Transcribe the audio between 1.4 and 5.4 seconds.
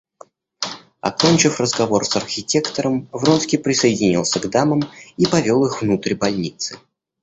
разговор с архитектором, Вронский присоединился к дамам и